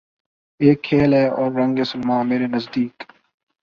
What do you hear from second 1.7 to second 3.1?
سلیماں مرے نزدیک